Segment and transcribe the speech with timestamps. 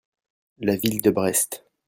[0.57, 1.63] La ville de Brest.